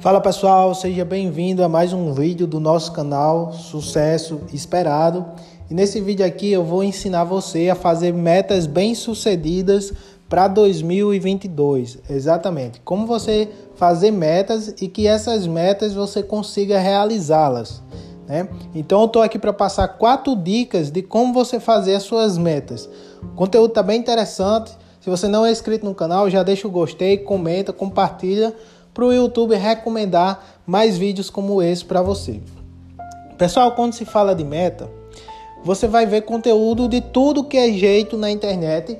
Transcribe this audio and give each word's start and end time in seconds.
Fala 0.00 0.18
pessoal, 0.18 0.74
seja 0.74 1.04
bem-vindo 1.04 1.62
a 1.62 1.68
mais 1.68 1.92
um 1.92 2.14
vídeo 2.14 2.46
do 2.46 2.58
nosso 2.58 2.90
canal 2.90 3.52
Sucesso 3.52 4.40
Esperado. 4.50 5.26
E 5.70 5.74
nesse 5.74 6.00
vídeo 6.00 6.24
aqui 6.24 6.50
eu 6.50 6.64
vou 6.64 6.82
ensinar 6.82 7.24
você 7.24 7.68
a 7.68 7.74
fazer 7.74 8.10
metas 8.14 8.66
bem-sucedidas 8.66 9.92
para 10.26 10.48
2022. 10.48 11.98
Exatamente, 12.08 12.80
como 12.80 13.06
você 13.06 13.50
fazer 13.74 14.10
metas 14.10 14.74
e 14.80 14.88
que 14.88 15.06
essas 15.06 15.46
metas 15.46 15.92
você 15.92 16.22
consiga 16.22 16.78
realizá-las. 16.78 17.82
Né? 18.26 18.48
Então 18.74 19.00
eu 19.00 19.06
estou 19.06 19.20
aqui 19.20 19.38
para 19.38 19.52
passar 19.52 19.86
quatro 19.86 20.34
dicas 20.34 20.90
de 20.90 21.02
como 21.02 21.34
você 21.34 21.60
fazer 21.60 21.94
as 21.94 22.04
suas 22.04 22.38
metas. 22.38 22.88
O 23.22 23.36
conteúdo 23.36 23.72
está 23.72 23.82
bem 23.82 24.00
interessante. 24.00 24.74
Se 24.98 25.10
você 25.10 25.28
não 25.28 25.44
é 25.44 25.52
inscrito 25.52 25.84
no 25.84 25.94
canal, 25.94 26.30
já 26.30 26.42
deixa 26.42 26.66
o 26.66 26.70
gostei, 26.70 27.18
comenta, 27.18 27.70
compartilha 27.70 28.54
para 28.92 29.04
o 29.04 29.12
YouTube 29.12 29.54
recomendar 29.56 30.60
mais 30.66 30.96
vídeos 30.96 31.30
como 31.30 31.62
esse 31.62 31.84
para 31.84 32.02
você. 32.02 32.40
Pessoal, 33.38 33.72
quando 33.72 33.92
se 33.92 34.04
fala 34.04 34.34
de 34.34 34.44
meta, 34.44 34.90
você 35.64 35.86
vai 35.86 36.06
ver 36.06 36.22
conteúdo 36.22 36.88
de 36.88 37.00
tudo 37.00 37.44
que 37.44 37.56
é 37.56 37.72
jeito 37.72 38.16
na 38.16 38.30
internet, 38.30 38.98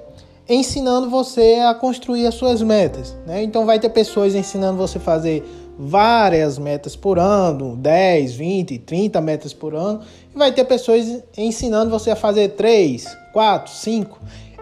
ensinando 0.49 1.09
você 1.09 1.61
a 1.67 1.75
construir 1.75 2.27
as 2.27 2.35
suas 2.35 2.63
metas. 2.63 3.17
Né? 3.27 3.43
Então 3.43 3.67
vai 3.67 3.79
ter 3.79 3.91
pessoas 3.91 4.35
ensinando 4.35 4.79
você 4.79 4.99
a 4.99 5.01
fazer 5.01 5.45
várias 5.79 6.59
metas 6.59 6.95
por 6.95 7.19
ano, 7.19 7.77
10, 7.77 8.35
20, 8.35 8.79
30 8.79 9.21
metas 9.21 9.53
por 9.53 9.75
ano, 9.75 10.01
e 10.35 10.39
vai 10.39 10.53
ter 10.53 10.65
pessoas 10.65 11.23
ensinando 11.37 11.91
você 11.91 12.11
a 12.11 12.17
fazer 12.17 12.51
3, 12.51 13.17
4, 13.33 13.73
5 13.73 14.19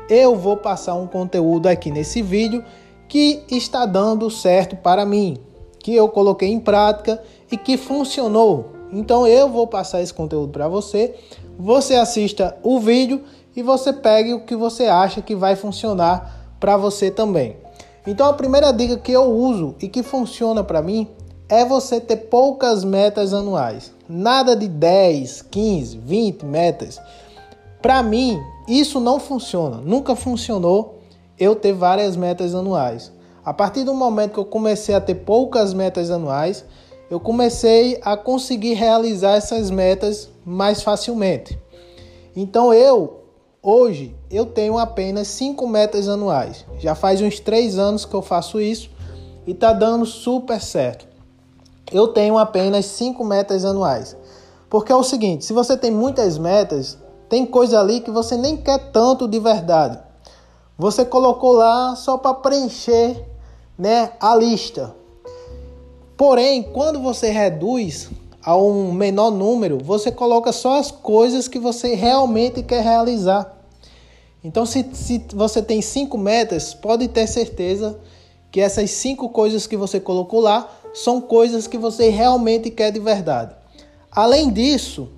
eu 0.09 0.35
vou 0.35 0.57
passar 0.57 0.95
um 0.95 1.07
conteúdo 1.07 1.67
aqui 1.67 1.91
nesse 1.91 2.23
vídeo 2.23 2.65
que 3.09 3.43
está 3.51 3.87
dando 3.87 4.31
certo 4.31 4.77
para 4.77 5.07
mim, 5.07 5.39
que 5.81 5.95
eu 5.95 6.09
coloquei 6.09 6.51
em 6.51 6.61
prática 6.61 7.23
e 7.51 7.57
que 7.57 7.77
funcionou. 7.77 8.67
Então 8.93 9.27
eu 9.27 9.49
vou 9.49 9.67
passar 9.67 10.03
esse 10.03 10.13
conteúdo 10.13 10.53
para 10.53 10.69
você. 10.69 11.15
Você 11.59 11.95
assista 11.95 12.57
o 12.63 12.79
vídeo 12.79 13.23
e 13.57 13.63
você 13.63 13.93
pegue 13.93 14.35
o 14.35 14.45
que 14.45 14.55
você 14.55 14.85
acha 14.85 15.23
que 15.23 15.35
vai 15.35 15.57
funcionar 15.57 16.55
para 16.61 16.77
você 16.77 17.11
também. 17.11 17.57
Então 18.07 18.27
a 18.29 18.33
primeira 18.33 18.73
dica 18.73 18.97
que 18.97 19.13
eu 19.13 19.25
uso 19.25 19.75
e 19.81 19.89
que 19.89 20.03
funciona 20.03 20.63
para 20.63 20.83
mim 20.83 21.09
é 21.49 21.65
você 21.65 22.01
ter 22.01 22.17
poucas 22.17 22.85
metas 22.85 23.33
anuais. 23.33 23.93
Nada 24.09 24.55
de 24.55 24.69
10, 24.69 25.43
15, 25.43 25.99
20 25.99 26.45
metas. 26.45 27.01
Para 27.81 28.03
mim, 28.03 28.39
isso 28.67 29.01
não 29.01 29.19
funciona. 29.19 29.79
Nunca 29.79 30.15
funcionou 30.15 30.98
eu 31.39 31.55
ter 31.55 31.73
várias 31.73 32.17
metas 32.17 32.55
anuais. 32.55 33.13
A 33.45 33.55
partir 33.55 33.85
do 33.85 33.95
momento 33.95 34.33
que 34.33 34.39
eu 34.39 34.45
comecei 34.45 34.95
a 34.95 35.01
ter 35.01 35.15
poucas 35.15 35.73
metas 35.73 36.11
anuais, 36.11 36.65
eu 37.11 37.19
comecei 37.19 37.99
a 38.03 38.17
conseguir 38.17 38.75
realizar 38.75 39.33
essas 39.33 39.71
metas 39.71 40.29
mais 40.45 40.83
facilmente. 40.83 41.59
Então 42.37 42.75
eu 42.75 43.23
hoje 43.63 44.15
eu 44.31 44.47
tenho 44.47 44.79
apenas 44.79 45.29
cinco 45.29 45.67
metas 45.67 46.09
anuais. 46.09 46.67
Já 46.79 46.95
faz 46.95 47.21
uns 47.21 47.41
três 47.41 47.79
anos 47.79 48.05
que 48.05 48.15
eu 48.15 48.23
faço 48.23 48.61
isso 48.61 48.91
e 49.47 49.53
está 49.53 49.73
dando 49.73 50.05
super 50.05 50.61
certo. 50.61 51.07
Eu 51.91 52.09
tenho 52.09 52.37
apenas 52.37 52.85
cinco 52.85 53.25
metas 53.25 53.65
anuais. 53.65 54.15
Porque 54.69 54.93
é 54.93 54.97
o 54.97 55.03
seguinte, 55.03 55.47
se 55.47 55.55
você 55.55 55.77
tem 55.77 55.91
muitas 55.91 56.37
metas, 56.37 56.99
tem 57.29 57.47
coisa 57.47 57.81
ali 57.81 58.01
que 58.01 58.11
você 58.11 58.37
nem 58.37 58.57
quer 58.57 58.91
tanto 58.91 59.27
de 59.27 59.41
verdade. 59.41 59.99
Você 60.79 61.05
colocou 61.05 61.55
lá 61.55 61.97
só 61.97 62.17
para 62.17 62.35
preencher, 62.35 63.25
né, 63.77 64.13
a 64.21 64.37
lista. 64.37 64.95
Porém, 66.17 66.63
quando 66.63 67.01
você 67.01 67.31
reduz 67.31 68.09
a 68.41 68.57
um 68.57 68.93
menor 68.93 69.33
número, 69.33 69.79
você 69.83 70.13
coloca 70.13 70.53
só 70.53 70.79
as 70.79 70.93
coisas 70.93 71.49
que 71.49 71.59
você 71.59 71.97
realmente 71.97 72.63
quer 72.63 72.85
realizar. 72.85 73.57
Então, 74.45 74.65
se, 74.65 74.89
se 74.93 75.25
você 75.35 75.61
tem 75.61 75.83
cinco 75.83 76.17
metas, 76.17 76.75
pode 76.75 77.09
ter 77.09 77.27
certeza 77.27 77.99
que 78.53 78.61
essas 78.61 78.89
cinco 78.93 79.31
coisas 79.31 79.67
que 79.67 79.77
você 79.77 79.99
colocou 79.99 80.39
lá 80.39 80.71
são 80.95 81.21
coisas 81.21 81.67
que 81.67 81.77
você 81.77 82.09
realmente 82.09 82.71
quer 82.71 82.93
de 82.93 83.01
verdade. 83.01 83.53
Além 84.13 84.49
disso, 84.49 85.09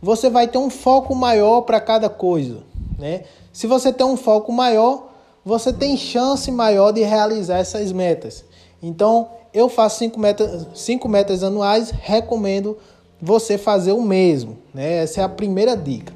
você 0.00 0.28
vai 0.28 0.46
ter 0.46 0.58
um 0.58 0.68
foco 0.68 1.14
maior 1.14 1.62
para 1.62 1.80
cada 1.80 2.10
coisa. 2.10 2.58
Né? 2.98 3.24
Se 3.52 3.66
você 3.66 3.92
tem 3.92 4.06
um 4.06 4.16
foco 4.16 4.52
maior, 4.52 5.05
você 5.46 5.72
tem 5.72 5.96
chance 5.96 6.50
maior 6.50 6.90
de 6.90 7.02
realizar 7.02 7.58
essas 7.58 7.92
metas. 7.92 8.44
Então, 8.82 9.28
eu 9.54 9.68
faço 9.68 10.00
cinco 10.00 10.18
metas, 10.18 10.66
cinco 10.74 11.08
metas 11.08 11.44
anuais, 11.44 11.92
recomendo 11.92 12.76
você 13.22 13.56
fazer 13.56 13.92
o 13.92 14.02
mesmo. 14.02 14.58
Né? 14.74 15.04
Essa 15.04 15.20
é 15.20 15.24
a 15.24 15.28
primeira 15.28 15.76
dica. 15.76 16.12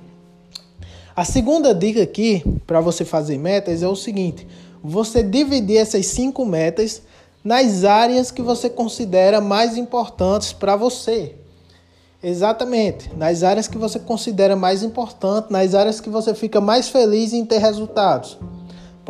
A 1.15 1.25
segunda 1.25 1.73
dica 1.73 2.03
aqui 2.03 2.43
para 2.67 2.81
você 2.81 3.05
fazer 3.05 3.39
metas 3.39 3.85
é 3.85 3.89
o 3.89 3.95
seguinte: 3.95 4.49
você 4.83 5.23
dividir 5.23 5.77
essas 5.77 6.07
cinco 6.07 6.45
metas 6.45 7.01
nas 7.45 7.85
áreas 7.85 8.33
que 8.33 8.43
você 8.43 8.69
considera 8.69 9.41
mais 9.41 9.77
importantes 9.77 10.53
para 10.53 10.75
você. 10.75 11.37
Exatamente, 12.23 13.15
nas 13.17 13.45
áreas 13.45 13.69
que 13.69 13.79
você 13.79 13.99
considera 14.01 14.57
mais 14.57 14.83
importante, 14.83 15.53
nas 15.53 15.75
áreas 15.75 16.01
que 16.01 16.11
você 16.11 16.35
fica 16.35 16.61
mais 16.61 16.89
feliz 16.89 17.33
em 17.33 17.47
ter 17.47 17.59
resultados. 17.59 18.37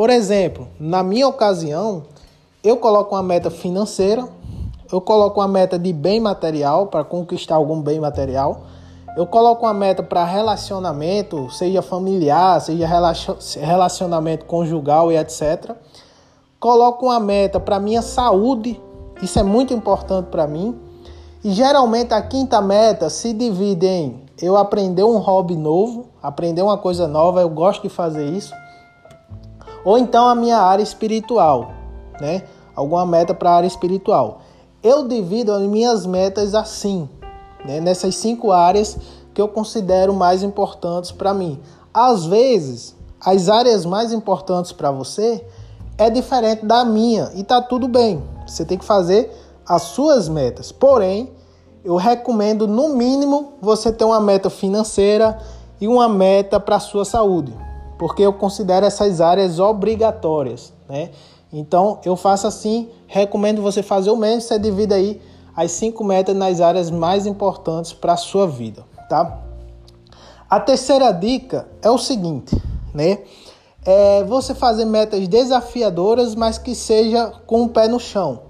Por 0.00 0.08
exemplo, 0.08 0.66
na 0.80 1.02
minha 1.02 1.28
ocasião, 1.28 2.04
eu 2.64 2.78
coloco 2.78 3.14
uma 3.14 3.22
meta 3.22 3.50
financeira, 3.50 4.26
eu 4.90 4.98
coloco 4.98 5.40
uma 5.40 5.46
meta 5.46 5.78
de 5.78 5.92
bem 5.92 6.18
material 6.18 6.86
para 6.86 7.04
conquistar 7.04 7.56
algum 7.56 7.82
bem 7.82 8.00
material, 8.00 8.62
eu 9.14 9.26
coloco 9.26 9.66
uma 9.66 9.74
meta 9.74 10.02
para 10.02 10.24
relacionamento, 10.24 11.50
seja 11.50 11.82
familiar, 11.82 12.62
seja 12.62 12.86
relacionamento 13.60 14.46
conjugal 14.46 15.12
e 15.12 15.18
etc. 15.18 15.72
Coloco 16.58 17.04
uma 17.04 17.20
meta 17.20 17.60
para 17.60 17.78
minha 17.78 18.00
saúde, 18.00 18.80
isso 19.20 19.38
é 19.38 19.42
muito 19.42 19.74
importante 19.74 20.28
para 20.30 20.46
mim 20.46 20.80
e 21.44 21.52
geralmente 21.52 22.14
a 22.14 22.22
quinta 22.22 22.62
meta 22.62 23.10
se 23.10 23.34
divide 23.34 23.86
em 23.86 24.22
eu 24.40 24.56
aprender 24.56 25.04
um 25.04 25.18
hobby 25.18 25.56
novo, 25.56 26.06
aprender 26.22 26.62
uma 26.62 26.78
coisa 26.78 27.06
nova, 27.06 27.42
eu 27.42 27.50
gosto 27.50 27.82
de 27.82 27.90
fazer 27.90 28.24
isso. 28.30 28.54
Ou 29.84 29.98
então 29.98 30.28
a 30.28 30.34
minha 30.34 30.58
área 30.58 30.82
espiritual, 30.82 31.72
né? 32.20 32.44
Alguma 32.74 33.04
meta 33.06 33.34
para 33.34 33.50
a 33.50 33.54
área 33.56 33.66
espiritual. 33.66 34.40
Eu 34.82 35.06
divido 35.06 35.52
as 35.52 35.62
minhas 35.62 36.06
metas 36.06 36.54
assim, 36.54 37.08
né? 37.64 37.80
nessas 37.80 38.14
cinco 38.16 38.52
áreas 38.52 38.96
que 39.34 39.40
eu 39.40 39.48
considero 39.48 40.14
mais 40.14 40.42
importantes 40.42 41.10
para 41.10 41.34
mim. 41.34 41.60
Às 41.92 42.24
vezes, 42.24 42.94
as 43.20 43.48
áreas 43.48 43.84
mais 43.84 44.12
importantes 44.12 44.72
para 44.72 44.90
você 44.90 45.44
é 45.98 46.08
diferente 46.08 46.64
da 46.64 46.84
minha 46.84 47.30
e 47.34 47.44
tá 47.44 47.60
tudo 47.60 47.86
bem. 47.86 48.22
Você 48.46 48.64
tem 48.64 48.78
que 48.78 48.84
fazer 48.84 49.30
as 49.66 49.82
suas 49.82 50.28
metas. 50.28 50.72
Porém, 50.72 51.30
eu 51.84 51.96
recomendo 51.96 52.66
no 52.66 52.90
mínimo 52.90 53.52
você 53.60 53.92
ter 53.92 54.04
uma 54.04 54.20
meta 54.20 54.48
financeira 54.48 55.38
e 55.80 55.86
uma 55.86 56.08
meta 56.08 56.58
para 56.58 56.76
a 56.76 56.80
sua 56.80 57.04
saúde, 57.04 57.54
porque 58.00 58.22
eu 58.22 58.32
considero 58.32 58.86
essas 58.86 59.20
áreas 59.20 59.58
obrigatórias, 59.58 60.72
né? 60.88 61.10
Então 61.52 61.98
eu 62.02 62.16
faço 62.16 62.46
assim, 62.46 62.88
recomendo 63.06 63.60
você 63.60 63.82
fazer 63.82 64.08
o 64.08 64.16
mesmo, 64.16 64.40
você 64.40 64.58
divide 64.58 64.94
aí 64.94 65.20
as 65.54 65.72
cinco 65.72 66.02
metas 66.02 66.34
nas 66.34 66.62
áreas 66.62 66.90
mais 66.90 67.26
importantes 67.26 67.92
para 67.92 68.14
a 68.14 68.16
sua 68.16 68.46
vida, 68.46 68.86
tá? 69.06 69.42
A 70.48 70.58
terceira 70.58 71.12
dica 71.12 71.68
é 71.82 71.90
o 71.90 71.98
seguinte, 71.98 72.56
né? 72.94 73.18
É 73.84 74.24
você 74.24 74.54
fazer 74.54 74.86
metas 74.86 75.28
desafiadoras, 75.28 76.34
mas 76.34 76.56
que 76.56 76.74
seja 76.74 77.30
com 77.46 77.64
o 77.64 77.68
pé 77.68 77.86
no 77.86 78.00
chão. 78.00 78.44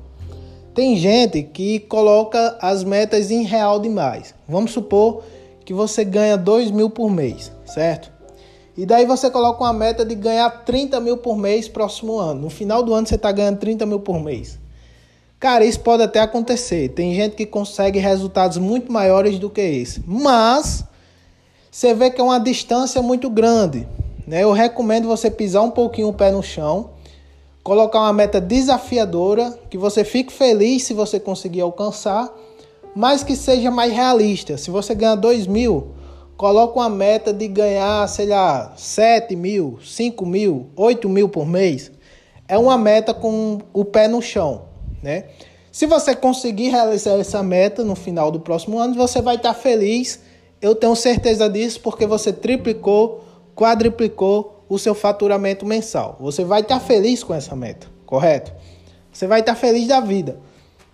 Tem 0.72 0.94
gente 0.94 1.42
que 1.42 1.80
coloca 1.80 2.56
as 2.62 2.84
metas 2.84 3.32
em 3.32 3.42
real 3.42 3.80
demais. 3.80 4.32
Vamos 4.48 4.70
supor 4.70 5.24
que 5.64 5.74
você 5.74 6.04
ganha 6.04 6.38
2 6.38 6.70
mil 6.70 6.88
por 6.88 7.10
mês, 7.10 7.50
certo? 7.66 8.19
E 8.80 8.86
daí 8.86 9.04
você 9.04 9.28
coloca 9.28 9.62
uma 9.62 9.74
meta 9.74 10.06
de 10.06 10.14
ganhar 10.14 10.48
30 10.64 10.98
mil 11.00 11.18
por 11.18 11.36
mês 11.36 11.68
próximo 11.68 12.18
ano. 12.18 12.40
No 12.40 12.48
final 12.48 12.82
do 12.82 12.94
ano 12.94 13.06
você 13.06 13.16
está 13.16 13.30
ganhando 13.30 13.58
30 13.58 13.84
mil 13.84 14.00
por 14.00 14.18
mês. 14.18 14.58
Cara, 15.38 15.66
isso 15.66 15.80
pode 15.80 16.02
até 16.02 16.18
acontecer. 16.20 16.88
Tem 16.88 17.14
gente 17.14 17.36
que 17.36 17.44
consegue 17.44 17.98
resultados 17.98 18.56
muito 18.56 18.90
maiores 18.90 19.38
do 19.38 19.50
que 19.50 19.60
esse. 19.60 20.02
Mas 20.06 20.82
você 21.70 21.92
vê 21.92 22.10
que 22.10 22.22
é 22.22 22.24
uma 22.24 22.40
distância 22.40 23.02
muito 23.02 23.28
grande. 23.28 23.86
Né? 24.26 24.44
Eu 24.44 24.52
recomendo 24.52 25.06
você 25.06 25.30
pisar 25.30 25.60
um 25.60 25.70
pouquinho 25.70 26.08
o 26.08 26.14
pé 26.14 26.30
no 26.30 26.42
chão 26.42 26.92
colocar 27.62 28.00
uma 28.00 28.14
meta 28.14 28.40
desafiadora, 28.40 29.58
que 29.68 29.76
você 29.76 30.04
fique 30.04 30.32
feliz 30.32 30.84
se 30.84 30.94
você 30.94 31.20
conseguir 31.20 31.60
alcançar, 31.60 32.34
mas 32.96 33.22
que 33.22 33.36
seja 33.36 33.70
mais 33.70 33.92
realista. 33.92 34.56
Se 34.56 34.70
você 34.70 34.94
ganhar 34.94 35.16
2 35.16 35.46
mil, 35.46 35.88
coloca 36.40 36.78
uma 36.78 36.88
meta 36.88 37.34
de 37.34 37.46
ganhar, 37.46 38.08
sei 38.08 38.24
lá, 38.24 38.72
7 38.74 39.36
mil, 39.36 39.78
5 39.84 40.24
mil, 40.24 40.70
8 40.74 41.06
mil 41.06 41.28
por 41.28 41.46
mês. 41.46 41.92
É 42.48 42.56
uma 42.56 42.78
meta 42.78 43.12
com 43.12 43.58
o 43.74 43.84
pé 43.84 44.08
no 44.08 44.22
chão, 44.22 44.62
né? 45.02 45.26
Se 45.70 45.84
você 45.84 46.16
conseguir 46.16 46.70
realizar 46.70 47.18
essa 47.18 47.42
meta 47.42 47.84
no 47.84 47.94
final 47.94 48.30
do 48.30 48.40
próximo 48.40 48.78
ano, 48.78 48.94
você 48.94 49.20
vai 49.20 49.36
estar 49.36 49.52
feliz. 49.52 50.18
Eu 50.62 50.74
tenho 50.74 50.96
certeza 50.96 51.46
disso 51.46 51.78
porque 51.82 52.06
você 52.06 52.32
triplicou, 52.32 53.22
quadriplicou 53.54 54.64
o 54.66 54.78
seu 54.78 54.94
faturamento 54.94 55.66
mensal. 55.66 56.16
Você 56.20 56.42
vai 56.42 56.62
estar 56.62 56.80
feliz 56.80 57.22
com 57.22 57.34
essa 57.34 57.54
meta, 57.54 57.86
correto? 58.06 58.50
Você 59.12 59.26
vai 59.26 59.40
estar 59.40 59.56
feliz 59.56 59.86
da 59.86 60.00
vida, 60.00 60.40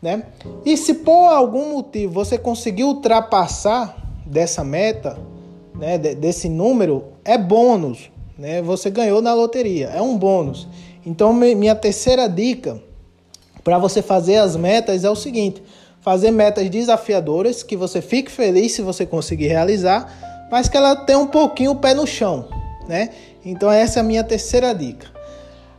né? 0.02 0.24
E 0.64 0.76
se 0.76 0.92
por 0.92 1.28
algum 1.28 1.70
motivo 1.74 2.14
você 2.14 2.36
conseguir 2.36 2.82
ultrapassar 2.82 3.96
dessa 4.26 4.64
meta, 4.64 5.16
né, 5.78 5.98
desse 5.98 6.48
número, 6.48 7.04
é 7.24 7.36
bônus, 7.36 8.10
né? 8.38 8.62
Você 8.62 8.90
ganhou 8.90 9.22
na 9.22 9.34
loteria, 9.34 9.88
é 9.88 10.00
um 10.00 10.16
bônus. 10.16 10.68
Então 11.04 11.32
minha 11.32 11.74
terceira 11.74 12.28
dica 12.28 12.80
para 13.62 13.78
você 13.78 14.02
fazer 14.02 14.36
as 14.36 14.56
metas 14.56 15.04
é 15.04 15.10
o 15.10 15.16
seguinte: 15.16 15.62
fazer 16.00 16.30
metas 16.30 16.68
desafiadoras 16.68 17.62
que 17.62 17.76
você 17.76 18.00
fique 18.00 18.30
feliz 18.30 18.72
se 18.72 18.82
você 18.82 19.06
conseguir 19.06 19.48
realizar, 19.48 20.48
mas 20.50 20.68
que 20.68 20.76
ela 20.76 20.96
tenha 20.96 21.18
um 21.18 21.26
pouquinho 21.26 21.72
o 21.72 21.76
pé 21.76 21.94
no 21.94 22.06
chão, 22.06 22.48
né? 22.88 23.10
Então 23.44 23.70
essa 23.70 23.98
é 23.98 24.00
a 24.00 24.04
minha 24.04 24.24
terceira 24.24 24.74
dica. 24.74 25.14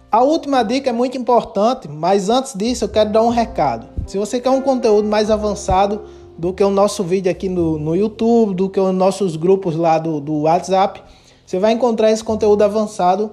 A 0.10 0.24
última 0.24 0.64
dica 0.64 0.90
é 0.90 0.94
muito 0.94 1.18
importante, 1.18 1.88
mas 1.88 2.30
antes 2.30 2.54
disso 2.54 2.86
eu 2.86 2.90
quero 2.90 3.12
dar 3.12 3.22
um 3.22 3.30
recado. 3.30 3.90
Se 4.08 4.18
você 4.18 4.40
quer 4.40 4.50
um 4.50 4.62
conteúdo 4.62 5.08
mais 5.08 5.30
avançado 5.30 6.06
do 6.38 6.54
que 6.54 6.64
o 6.64 6.70
nosso 6.70 7.04
vídeo 7.04 7.32
aqui 7.32 7.50
no, 7.50 7.80
no 7.80 7.96
YouTube, 7.96 8.54
do 8.54 8.70
que 8.70 8.80
os 8.80 8.94
nossos 8.94 9.36
grupos 9.36 9.76
lá 9.76 9.98
do, 9.98 10.20
do 10.22 10.42
WhatsApp, 10.42 11.02
você 11.46 11.60
vai 11.60 11.74
encontrar 11.74 12.12
esse 12.12 12.24
conteúdo 12.24 12.62
avançado 12.62 13.32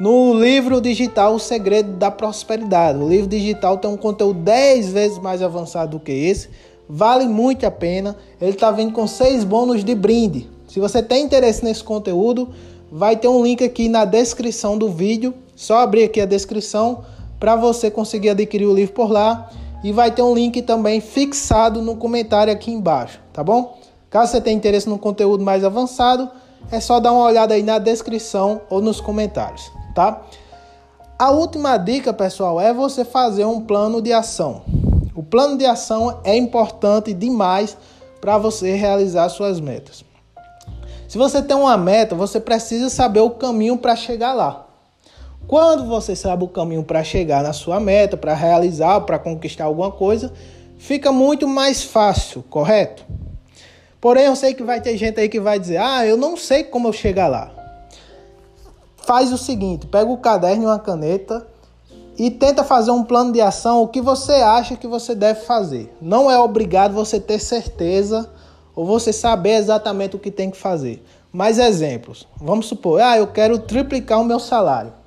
no 0.00 0.32
livro 0.32 0.80
digital 0.80 1.34
O 1.34 1.38
Segredo 1.38 1.92
da 1.92 2.10
Prosperidade. 2.10 2.98
O 2.98 3.08
livro 3.08 3.26
digital 3.26 3.76
tem 3.76 3.90
um 3.90 3.96
conteúdo 3.96 4.40
10 4.40 4.92
vezes 4.92 5.18
mais 5.18 5.42
avançado 5.42 5.98
do 5.98 6.00
que 6.00 6.10
esse. 6.10 6.48
Vale 6.88 7.26
muito 7.26 7.66
a 7.66 7.70
pena. 7.70 8.16
Ele 8.40 8.52
está 8.52 8.70
vindo 8.70 8.92
com 8.92 9.06
seis 9.06 9.44
bônus 9.44 9.84
de 9.84 9.94
brinde. 9.94 10.48
Se 10.66 10.80
você 10.80 11.02
tem 11.02 11.24
interesse 11.24 11.62
nesse 11.62 11.84
conteúdo, 11.84 12.48
vai 12.90 13.16
ter 13.16 13.28
um 13.28 13.42
link 13.42 13.62
aqui 13.62 13.88
na 13.88 14.06
descrição 14.06 14.78
do 14.78 14.88
vídeo. 14.88 15.34
Só 15.54 15.80
abrir 15.80 16.04
aqui 16.04 16.20
a 16.20 16.26
descrição 16.26 17.04
para 17.38 17.54
você 17.54 17.90
conseguir 17.90 18.30
adquirir 18.30 18.66
o 18.66 18.74
livro 18.74 18.94
por 18.94 19.10
lá. 19.10 19.50
E 19.82 19.92
vai 19.92 20.10
ter 20.10 20.22
um 20.22 20.34
link 20.34 20.62
também 20.62 21.00
fixado 21.00 21.80
no 21.80 21.96
comentário 21.96 22.52
aqui 22.52 22.70
embaixo, 22.70 23.20
tá 23.32 23.42
bom? 23.42 23.78
Caso 24.08 24.32
você 24.32 24.40
tenha 24.40 24.56
interesse 24.56 24.88
no 24.88 24.98
conteúdo 24.98 25.42
mais 25.42 25.64
avançado, 25.64 26.28
é 26.70 26.80
só 26.80 27.00
dar 27.00 27.12
uma 27.12 27.24
olhada 27.24 27.54
aí 27.54 27.62
na 27.62 27.78
descrição 27.78 28.60
ou 28.68 28.80
nos 28.82 29.00
comentários 29.00 29.70
tá? 29.94 30.22
A 31.18 31.30
última 31.30 31.76
dica, 31.76 32.12
pessoal, 32.12 32.60
é 32.60 32.72
você 32.72 33.04
fazer 33.04 33.44
um 33.44 33.60
plano 33.60 34.00
de 34.00 34.12
ação. 34.12 34.62
O 35.14 35.22
plano 35.22 35.58
de 35.58 35.66
ação 35.66 36.20
é 36.24 36.36
importante 36.36 37.12
demais 37.12 37.76
para 38.20 38.38
você 38.38 38.74
realizar 38.74 39.28
suas 39.28 39.60
metas. 39.60 40.04
Se 41.06 41.18
você 41.18 41.42
tem 41.42 41.56
uma 41.56 41.76
meta, 41.76 42.14
você 42.14 42.40
precisa 42.40 42.88
saber 42.88 43.20
o 43.20 43.30
caminho 43.30 43.76
para 43.76 43.96
chegar 43.96 44.32
lá. 44.32 44.66
Quando 45.50 45.84
você 45.84 46.14
sabe 46.14 46.44
o 46.44 46.48
caminho 46.48 46.84
para 46.84 47.02
chegar 47.02 47.42
na 47.42 47.52
sua 47.52 47.80
meta, 47.80 48.16
para 48.16 48.34
realizar, 48.34 49.00
para 49.00 49.18
conquistar 49.18 49.64
alguma 49.64 49.90
coisa, 49.90 50.32
fica 50.78 51.10
muito 51.10 51.48
mais 51.48 51.82
fácil, 51.82 52.44
correto? 52.48 53.04
Porém, 54.00 54.26
eu 54.26 54.36
sei 54.36 54.54
que 54.54 54.62
vai 54.62 54.80
ter 54.80 54.96
gente 54.96 55.18
aí 55.18 55.28
que 55.28 55.40
vai 55.40 55.58
dizer: 55.58 55.78
"Ah, 55.78 56.06
eu 56.06 56.16
não 56.16 56.36
sei 56.36 56.62
como 56.62 56.86
eu 56.86 56.92
chegar 56.92 57.26
lá" 57.26 57.50
faz 58.98 59.32
o 59.32 59.36
seguinte: 59.36 59.88
pega 59.88 60.08
o 60.08 60.18
caderno 60.18 60.62
e 60.62 60.66
uma 60.66 60.78
caneta 60.78 61.44
e 62.16 62.30
tenta 62.30 62.62
fazer 62.62 62.92
um 62.92 63.02
plano 63.02 63.32
de 63.32 63.40
ação 63.40 63.82
o 63.82 63.88
que 63.88 64.00
você 64.00 64.34
acha 64.34 64.76
que 64.76 64.86
você 64.86 65.16
deve 65.16 65.40
fazer. 65.40 65.92
Não 66.00 66.30
é 66.30 66.38
obrigado 66.38 66.94
você 66.94 67.18
ter 67.18 67.40
certeza 67.40 68.30
ou 68.72 68.86
você 68.86 69.12
saber 69.12 69.54
exatamente 69.54 70.14
o 70.14 70.20
que 70.20 70.30
tem 70.30 70.48
que 70.48 70.56
fazer. 70.56 71.04
Mais 71.32 71.58
exemplos. 71.58 72.28
Vamos 72.40 72.66
supor, 72.66 73.00
ah, 73.00 73.18
eu 73.18 73.26
quero 73.26 73.58
triplicar 73.58 74.20
o 74.20 74.24
meu 74.24 74.38
salário. 74.38 74.99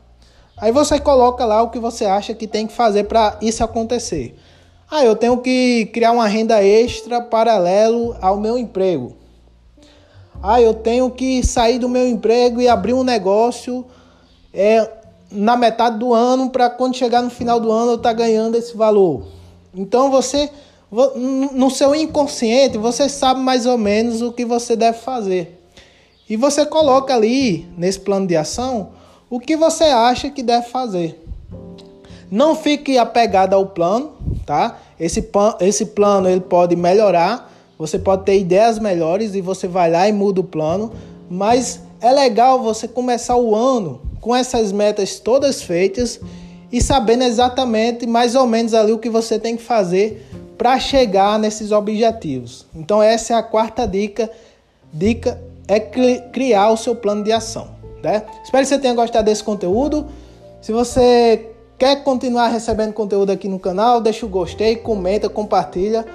Aí 0.58 0.72
você 0.72 1.00
coloca 1.00 1.46
lá 1.46 1.62
o 1.62 1.70
que 1.70 1.80
você 1.80 2.06
acha 2.06 2.34
que 2.34 2.48
tem 2.48 2.68
que 2.68 2.74
fazer 2.74 3.06
para 3.06 3.38
isso 3.42 3.64
acontecer. 3.64 4.38
Ah, 4.90 5.04
eu 5.04 5.16
tenho 5.16 5.38
que 5.38 5.88
criar 5.88 6.12
uma 6.12 6.28
renda 6.28 6.64
extra 6.64 7.20
paralelo 7.20 8.16
ao 8.22 8.40
meu 8.40 8.58
emprego. 8.58 9.16
Ah, 10.42 10.62
eu 10.62 10.74
tenho 10.74 11.10
que 11.10 11.44
sair 11.44 11.80
do 11.80 11.90
meu 11.90 12.08
emprego 12.08 12.62
e 12.62 12.68
abrir 12.68 12.94
um 12.94 13.04
negócio 13.04 13.86
é, 14.54 14.88
na 15.32 15.58
metade 15.58 15.98
do 15.98 16.14
ano 16.14 16.50
para 16.50 16.70
quando 16.70 16.96
chegar 16.96 17.22
no 17.24 17.30
final 17.30 17.60
do 17.60 17.72
ano 17.72 17.92
eu 17.94 17.96
estar 17.96 18.10
tá 18.10 18.14
ganhando 18.14 18.56
esse 18.56 18.78
valor. 18.78 19.26
Então 19.74 20.12
você, 20.12 20.52
no 21.52 21.72
seu 21.72 21.96
inconsciente, 21.96 22.78
você 22.78 23.10
sabe 23.10 23.40
mais 23.40 23.66
ou 23.66 23.78
menos 23.78 24.22
o 24.22 24.32
que 24.32 24.46
você 24.46 24.76
deve 24.76 25.00
fazer. 25.00 25.60
E 26.30 26.38
você 26.38 26.66
coloca 26.66 27.16
ali, 27.16 27.68
nesse 27.76 28.00
plano 28.00 28.28
de 28.28 28.36
ação, 28.36 28.92
o 29.34 29.40
que 29.40 29.58
você 29.58 29.86
acha 29.86 30.30
que 30.30 30.44
deve 30.44 30.68
fazer. 30.68 31.20
Não 32.30 32.56
fique 32.56 33.00
apegado 33.00 33.56
ao 33.56 33.66
plano, 33.66 34.12
tá? 34.46 34.78
Esse, 35.00 35.28
esse 35.60 35.88
plano 35.88 36.30
ele 36.30 36.42
pode 36.42 36.76
melhorar, 36.76 37.52
você 37.76 37.98
pode 37.98 38.26
ter 38.26 38.38
ideias 38.38 38.78
melhores 38.78 39.34
e 39.34 39.42
você 39.42 39.68
vai 39.68 39.90
lá 39.90 40.08
e 40.08 40.12
muda 40.12 40.40
o 40.40 40.44
plano, 40.44 40.92
mas 41.28 41.82
é 42.00 42.12
legal 42.12 42.62
você 42.62 42.88
começar 42.88 43.36
o 43.36 43.56
ano 43.56 44.02
com 44.22 44.36
essas 44.36 44.72
metas 44.72 45.20
todas 45.20 45.64
feitas 45.64 46.20
e 46.72 46.80
sabendo 46.80 47.24
exatamente 47.24 48.06
mais 48.06 48.36
ou 48.36 48.46
menos 48.46 48.76
ali 48.76 48.92
o 48.92 49.00
que 49.00 49.10
você 49.10 49.40
tem 49.40 49.58
que 49.58 49.64
fazer 49.64 50.28
para 50.60 50.80
chegar 50.80 51.40
nesses 51.40 51.72
objetivos. 51.72 52.68
Então 52.76 53.02
essa 53.02 53.34
é 53.34 53.36
a 53.36 53.42
quarta 53.42 53.88
dica. 53.88 54.30
Dica 54.94 55.42
é 55.68 55.80
criar 55.80 56.70
o 56.70 56.78
seu 56.78 56.96
plano 56.96 57.24
de 57.24 57.32
ação, 57.32 57.82
né? 58.04 58.24
Espero 58.44 58.64
que 58.64 58.70
você 58.70 58.78
tenha 58.78 58.94
gostado 58.94 59.26
desse 59.26 59.44
conteúdo. 59.44 60.06
Se 60.62 60.72
você 60.72 61.50
quer 61.78 62.04
continuar 62.04 62.50
recebendo 62.50 62.94
conteúdo 62.94 63.32
aqui 63.32 63.48
no 63.48 63.60
canal, 63.60 64.00
deixa 64.00 64.26
o 64.26 64.30
gostei, 64.30 64.76
comenta, 64.76 65.30
compartilha 65.30 66.06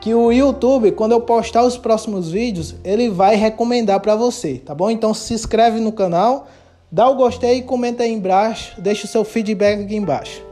que 0.00 0.14
o 0.14 0.30
YouTube, 0.30 0.92
quando 0.92 1.12
eu 1.12 1.20
postar 1.20 1.64
os 1.64 1.76
próximos 1.76 2.30
vídeos, 2.30 2.76
ele 2.84 3.08
vai 3.08 3.34
recomendar 3.34 4.00
para 4.00 4.14
você, 4.14 4.54
tá 4.54 4.74
bom? 4.74 4.90
Então 4.90 5.12
se 5.12 5.34
inscreve 5.34 5.80
no 5.80 5.90
canal, 5.90 6.46
dá 6.90 7.08
o 7.08 7.16
gostei, 7.16 7.62
comenta 7.62 8.04
aí 8.04 8.12
embaixo, 8.12 8.80
deixa 8.80 9.06
o 9.06 9.08
seu 9.08 9.24
feedback 9.24 9.82
aqui 9.82 9.96
embaixo. 9.96 10.47